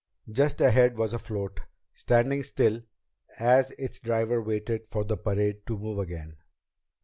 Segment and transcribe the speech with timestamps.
[0.31, 1.59] Just ahead was a float,
[1.93, 2.81] standing still
[3.37, 6.37] as its driver waited for the parade to move again.